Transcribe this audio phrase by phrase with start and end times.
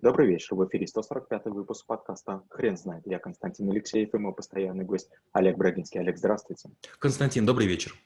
[0.00, 3.04] Добрый вечер, в эфире 145 выпуск подкаста «Хрен знает».
[3.04, 5.98] Я Константин Алексеев и мой постоянный гость Олег Брагинский.
[5.98, 6.70] Олег, здравствуйте.
[7.00, 7.96] Константин, добрый вечер.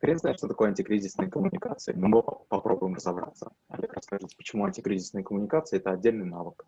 [0.00, 3.52] Хрен знает, что такое антикризисные коммуникации, но мы попробуем разобраться.
[3.68, 6.66] Олег, расскажите, почему антикризисные коммуникации– это отдельный навык?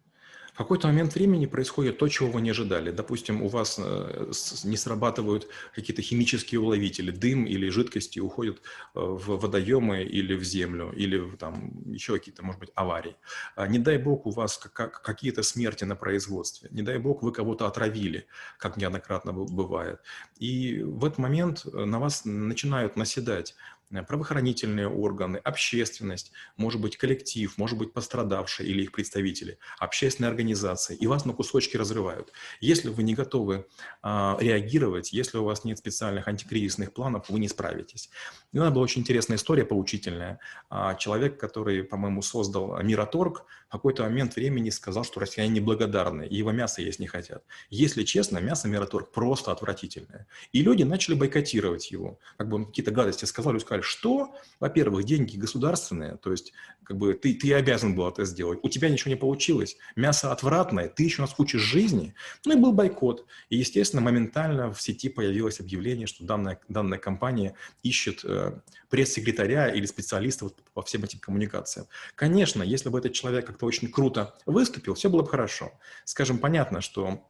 [0.55, 2.91] В какой-то момент времени происходит то, чего вы не ожидали.
[2.91, 4.33] Допустим, у вас э,
[4.65, 8.61] не срабатывают какие-то химические уловители, дым или жидкости уходят э,
[8.95, 13.17] в водоемы или в землю, или там еще какие-то, может быть, аварии.
[13.57, 17.67] А не дай бог у вас какие-то смерти на производстве, не дай бог вы кого-то
[17.67, 18.27] отравили,
[18.59, 20.01] как неоднократно бывает.
[20.39, 23.55] И в этот момент э, на вас начинают наседать
[23.91, 31.07] правоохранительные органы, общественность, может быть, коллектив, может быть, пострадавшие или их представители, общественные организации, и
[31.07, 32.33] вас на кусочки разрывают.
[32.61, 33.67] Если вы не готовы
[34.03, 38.11] а, реагировать, если у вас нет специальных антикризисных планов, вы не справитесь.
[38.53, 40.39] И у нас была очень интересная история, поучительная.
[40.69, 46.37] А, человек, который, по-моему, создал Мираторг, в какой-то момент времени сказал, что россияне неблагодарны, и
[46.37, 47.45] его мясо есть не хотят.
[47.71, 50.27] Если честно, мясо Мираторг просто отвратительное.
[50.53, 52.19] И люди начали бойкотировать его.
[52.37, 56.53] Как бы он какие-то гадости сказал, люди сказали, сказали, что, во-первых, деньги государственные, то есть
[56.85, 60.89] как бы ты, ты обязан был это сделать, у тебя ничего не получилось, мясо отвратное,
[60.89, 62.15] ты еще нас учишь жизни.
[62.45, 63.27] Ну и был бойкот.
[63.49, 69.87] И, естественно, моментально в сети появилось объявление, что данная, данная компания ищет э, пресс-секретаря или
[69.87, 71.87] специалистов по всем этим коммуникациям.
[72.17, 75.73] Конечно, если бы этот человек как-то очень круто выступил, все было бы хорошо.
[76.05, 77.30] Скажем, понятно, что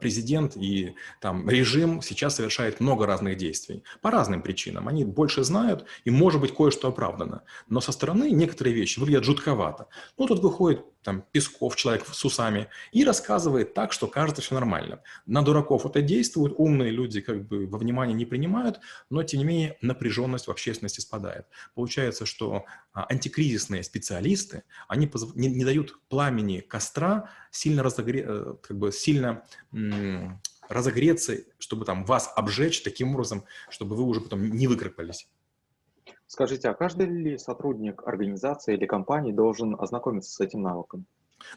[0.00, 4.88] президент и там режим сейчас совершает много разных действий по разным причинам.
[4.88, 7.42] Они больше знают, и может быть кое-что оправдано.
[7.68, 9.86] Но со стороны некоторые вещи выглядят жутковато.
[10.18, 15.00] Ну, тут выходит там Песков, человек с усами, и рассказывает так, что кажется все нормально.
[15.26, 19.46] На дураков это действует, умные люди как бы во внимание не принимают, но тем не
[19.46, 21.46] менее напряженность в общественности спадает.
[21.74, 28.24] Получается, что а, антикризисные специалисты, они не, не дают пламени костра сильно, разогре...
[28.26, 29.44] Э, как бы сильно
[30.68, 35.28] разогреться, чтобы там вас обжечь таким образом, чтобы вы уже потом не выкарпались.
[36.28, 41.06] Скажите, а каждый ли сотрудник организации или компании должен ознакомиться с этим навыком?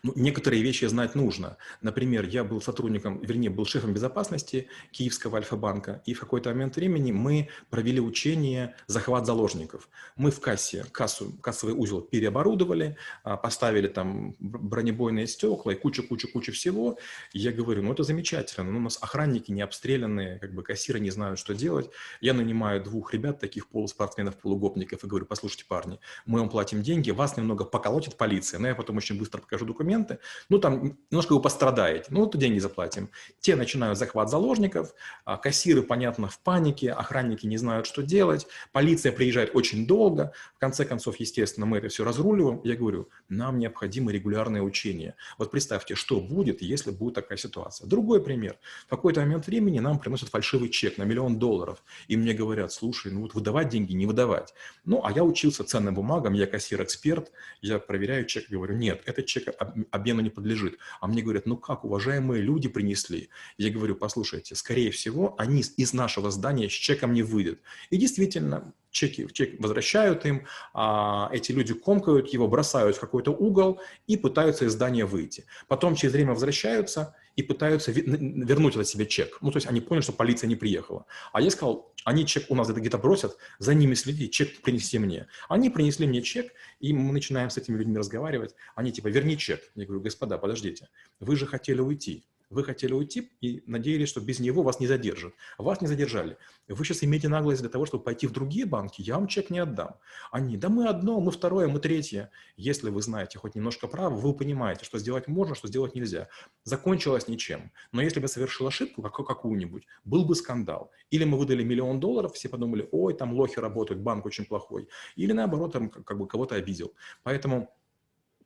[0.03, 1.57] Ну, некоторые вещи знать нужно.
[1.81, 7.11] Например, я был сотрудником, вернее, был шефом безопасности Киевского Альфа-банка, и в какой-то момент времени
[7.11, 9.89] мы провели учение «Захват заложников».
[10.15, 16.97] Мы в кассе, кассу, кассовый узел переоборудовали, а, поставили там бронебойные стекла и куча-куча-куча всего.
[17.33, 21.09] Я говорю, ну это замечательно, но у нас охранники не обстрелянные, как бы кассиры не
[21.09, 21.89] знают, что делать.
[22.21, 27.11] Я нанимаю двух ребят, таких полуспортсменов, полугопников, и говорю, послушайте, парни, мы вам платим деньги,
[27.11, 30.19] вас немного поколотит полиция, но я потом очень быстро покажу документы,
[30.49, 33.09] ну, там немножко вы пострадаете, ну, то деньги заплатим.
[33.39, 34.93] Те начинают захват заложников,
[35.25, 40.59] а кассиры, понятно, в панике, охранники не знают, что делать, полиция приезжает очень долго, в
[40.59, 42.61] конце концов, естественно, мы это все разруливаем.
[42.63, 45.15] Я говорю, нам необходимо регулярное учение.
[45.37, 47.87] Вот представьте, что будет, если будет такая ситуация.
[47.87, 48.57] Другой пример.
[48.85, 53.11] В какой-то момент времени нам приносят фальшивый чек на миллион долларов, и мне говорят, слушай,
[53.11, 54.53] ну вот выдавать деньги, не выдавать.
[54.85, 57.31] Ну, а я учился ценным бумагам, я кассир-эксперт,
[57.61, 59.47] я проверяю чек, говорю, нет, этот чек
[59.91, 60.77] обмену не подлежит.
[60.99, 63.29] А мне говорят, ну как, уважаемые люди принесли.
[63.57, 67.59] Я говорю, послушайте, скорее всего, они из нашего здания с чеком не выйдут.
[67.89, 73.81] И действительно, чеки, чек возвращают им, а эти люди комкают его, бросают в какой-то угол
[74.07, 75.45] и пытаются из здания выйти.
[75.67, 79.37] Потом через время возвращаются и пытаются вернуть от себе чек.
[79.41, 81.05] Ну, то есть они поняли, что полиция не приехала.
[81.31, 85.27] А я сказал, они чек у нас где-то бросят, за ними следи, чек принеси мне.
[85.49, 88.55] Они принесли мне чек, и мы начинаем с этими людьми разговаривать.
[88.75, 89.61] Они типа, верни чек.
[89.75, 90.89] Я говорю, господа, подождите,
[91.19, 92.25] вы же хотели уйти.
[92.53, 95.33] Вы хотели уйти и надеялись, что без него вас не задержат.
[95.57, 96.37] Вас не задержали.
[96.67, 99.57] Вы сейчас имеете наглость для того, чтобы пойти в другие банки, я вам чек не
[99.57, 99.95] отдам.
[100.31, 102.29] Они, да мы одно, мы второе, мы третье.
[102.55, 106.29] Если вы знаете хоть немножко права, вы понимаете, что сделать можно, что сделать нельзя.
[106.63, 107.71] Закончилось ничем.
[107.91, 110.91] Но если бы совершил ошибку какую-нибудь, был бы скандал.
[111.09, 114.87] Или мы выдали миллион долларов, все подумали, ой, там лохи работают, банк очень плохой.
[115.15, 116.93] Или наоборот, там как бы кого-то обидел.
[117.23, 117.69] Поэтому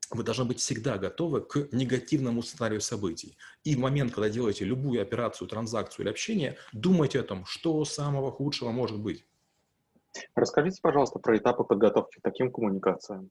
[0.09, 3.37] вы должны быть всегда готовы к негативному сценарию событий.
[3.64, 8.31] И в момент, когда делаете любую операцию, транзакцию или общение, думайте о том, что самого
[8.31, 9.26] худшего может быть.
[10.35, 13.29] Расскажите, пожалуйста, про этапы подготовки к таким коммуникациям.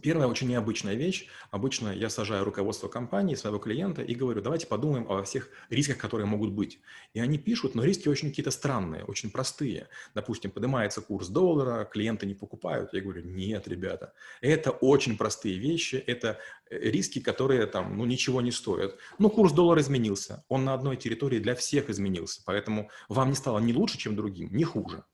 [0.00, 1.26] Первая очень необычная вещь.
[1.50, 6.26] Обычно я сажаю руководство компании, своего клиента и говорю, давайте подумаем о всех рисках, которые
[6.26, 6.80] могут быть.
[7.12, 9.88] И они пишут, но риски очень какие-то странные, очень простые.
[10.14, 12.94] Допустим, поднимается курс доллара, клиенты не покупают.
[12.94, 16.38] Я говорю, нет, ребята, это очень простые вещи, это
[16.70, 18.96] э, риски, которые там, ну, ничего не стоят.
[19.18, 23.58] Ну, курс доллара изменился, он на одной территории для всех изменился, поэтому вам не стало
[23.58, 25.04] ни лучше, чем другим, ни хуже.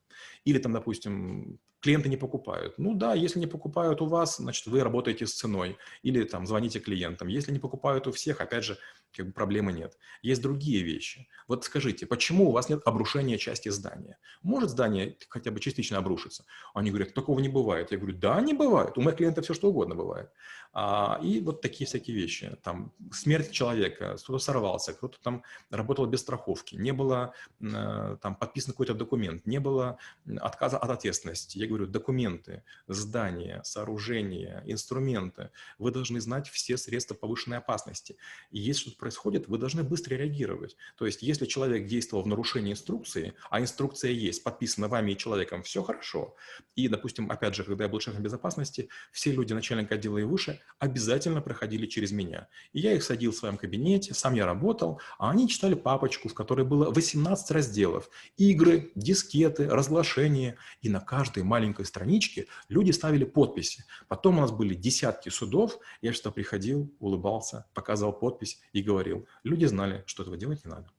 [0.45, 2.75] Или там, допустим, клиенты не покупают.
[2.79, 6.81] Ну да, если не покупают у вас, значит, вы работаете с ценой или там звоните
[6.81, 7.29] клиентам.
[7.29, 8.79] Если не покупают у всех, опять же,
[9.17, 9.97] как бы проблемы нет.
[10.23, 11.29] Есть другие вещи.
[11.47, 14.19] Вот скажите, почему у вас нет обрушения части здания?
[14.43, 16.45] Может здание хотя бы частично обрушиться?
[16.75, 17.91] Они говорят, такого не бывает.
[17.91, 18.99] Я говорю, да, не бывает.
[18.99, 20.31] У моих клиентов все что угодно бывает.
[20.73, 22.57] А, и вот такие всякие вещи.
[22.63, 28.73] Там смерть человека, кто-то сорвался, кто-то там работал без страховки, не было э, там подписан
[28.73, 29.99] какой-то документ, не было
[30.41, 31.59] отказа от ответственности.
[31.59, 35.51] Я говорю, документы, здания, сооружения, инструменты.
[35.79, 38.17] Вы должны знать все средства повышенной опасности.
[38.51, 40.77] И если что-то происходит, вы должны быстро реагировать.
[40.97, 45.63] То есть, если человек действовал в нарушении инструкции, а инструкция есть, подписана вами и человеком,
[45.63, 46.35] все хорошо.
[46.75, 50.61] И, допустим, опять же, когда я был шефом безопасности, все люди начальника отдела и выше
[50.79, 52.49] обязательно проходили через меня.
[52.73, 56.35] И я их садил в своем кабинете, сам я работал, а они читали папочку, в
[56.35, 58.09] которой было 18 разделов.
[58.37, 60.57] Игры, дискеты, разглашения.
[60.83, 63.85] И на каждой маленькой страничке люди ставили подписи.
[64.09, 65.79] Потом у нас были десятки судов.
[66.01, 69.27] Я что приходил, улыбался, показывал подпись и говорил.
[69.45, 70.91] Люди знали, что этого делать не надо.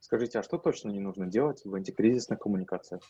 [0.00, 3.02] Скажите, а что точно не нужно делать в антикризисных коммуникациях?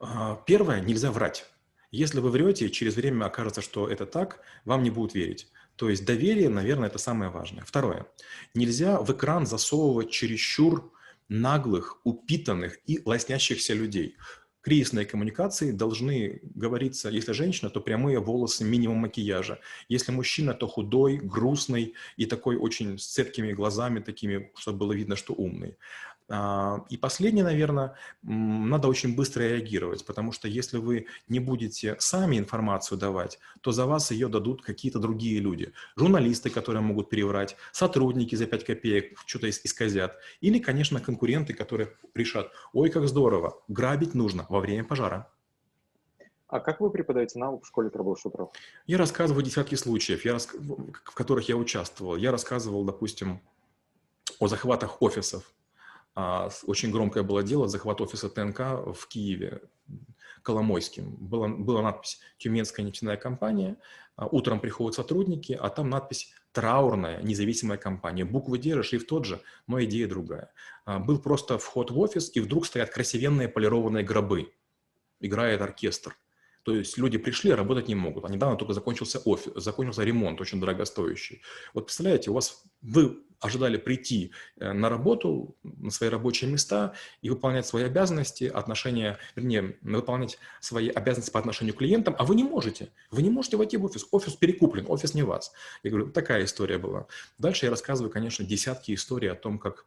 [0.00, 1.46] А, первое, нельзя врать.
[1.92, 5.52] Если вы врете, через время окажется, что это так, вам не будут верить.
[5.76, 7.64] То есть доверие, наверное, это самое важное.
[7.64, 8.06] Второе.
[8.54, 10.92] Нельзя в экран засовывать чересчур
[11.28, 14.16] наглых, упитанных и лоснящихся людей.
[14.62, 19.58] Кризисные коммуникации должны говориться, если женщина, то прямые волосы, минимум макияжа.
[19.88, 25.16] Если мужчина, то худой, грустный и такой очень с цепкими глазами, такими, чтобы было видно,
[25.16, 25.76] что умный.
[26.28, 32.38] А, и последнее, наверное, надо очень быстро реагировать, потому что если вы не будете сами
[32.38, 35.72] информацию давать, то за вас ее дадут какие-то другие люди.
[35.96, 42.50] Журналисты, которые могут переврать, сотрудники за 5 копеек что-то исказят, или, конечно, конкуренты, которые решат,
[42.72, 45.28] ой, как здорово, грабить нужно во время пожара.
[46.52, 48.50] А как вы преподаете навык в школе трэблшутеров?
[48.86, 50.48] Я рассказываю десятки случаев, я рас...
[50.52, 52.16] в которых я участвовал.
[52.16, 53.40] Я рассказывал, допустим,
[54.38, 55.50] о захватах офисов,
[56.14, 58.58] а, очень громкое было дело, захват офиса ТНК
[58.94, 59.62] в Киеве,
[60.42, 61.16] Коломойским.
[61.16, 63.76] Была, была надпись «Тюменская нефтяная компания».
[64.16, 68.24] А, утром приходят сотрудники, а там надпись «Траурная независимая компания».
[68.24, 70.52] Буквы держишь, шрифт тот же, но идея другая.
[70.84, 74.52] А, был просто вход в офис, и вдруг стоят красивенные полированные гробы.
[75.20, 76.16] Играет оркестр.
[76.62, 78.24] То есть люди пришли, а работать не могут.
[78.24, 81.42] А недавно только закончился офис, закончился ремонт, очень дорогостоящий.
[81.74, 87.30] Вот представляете, у вас вы ожидали прийти э, на работу, на свои рабочие места и
[87.30, 92.44] выполнять свои обязанности, отношения, вернее, выполнять свои обязанности по отношению к клиентам, а вы не
[92.44, 92.92] можете.
[93.10, 94.06] Вы не можете войти в офис.
[94.12, 95.52] Офис перекуплен, офис не вас.
[95.82, 97.06] Я говорю, такая история была.
[97.38, 99.86] Дальше я рассказываю, конечно, десятки историй о том, как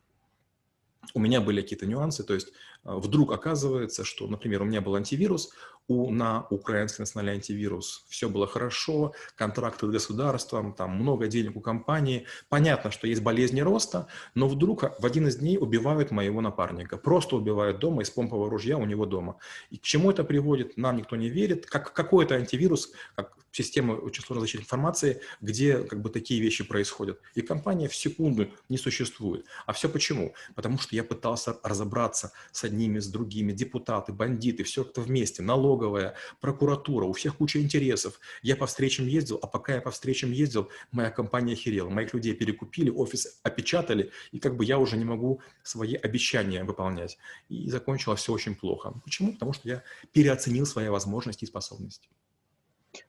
[1.14, 2.52] у меня были какие-то нюансы, то есть
[2.86, 5.52] вдруг оказывается, что, например, у меня был антивирус,
[5.88, 11.62] у, на украинский национальный антивирус все было хорошо, контракты с государством, там много денег у
[11.62, 12.26] компании.
[12.50, 16.98] Понятно, что есть болезни роста, но вдруг в один из дней убивают моего напарника.
[16.98, 19.38] Просто убивают дома из помпового ружья у него дома.
[19.70, 21.66] И к чему это приводит, нам никто не верит.
[21.68, 27.22] Как какой-то антивирус, как система очень сложной защиты информации, где как бы такие вещи происходят.
[27.36, 29.46] И компания в секунду не существует.
[29.66, 30.34] А все почему?
[30.56, 36.16] Потому что я пытался разобраться с одними, с другими, депутаты, бандиты, все кто вместе, налоговая,
[36.42, 38.20] прокуратура, у всех куча интересов.
[38.44, 41.90] Я по встречам ездил, а пока я по встречам ездил, моя компания охерела.
[41.90, 47.18] Моих людей перекупили, офис опечатали, и как бы я уже не могу свои обещания выполнять.
[47.50, 48.94] И закончилось все очень плохо.
[49.04, 49.34] Почему?
[49.34, 52.10] Потому что я переоценил свои возможности и способности.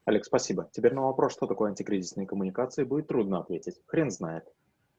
[0.05, 0.69] Олег, спасибо.
[0.73, 3.77] Теперь на вопрос, что такое антикризисные коммуникации, будет трудно ответить.
[3.87, 4.45] Хрен знает.